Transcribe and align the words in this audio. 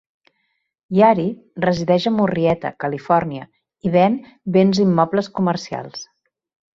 Yary 0.99 1.25
resideix 1.65 2.07
a 2.11 2.13
Murrieta, 2.15 2.71
Califòrnia, 2.85 3.43
i 3.89 3.93
ven 3.99 4.17
béns 4.57 4.81
immobles 4.89 5.31
comercials. 5.41 6.07